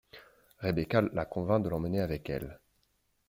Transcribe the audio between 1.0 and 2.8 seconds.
la convainc de l'emmener avec elle.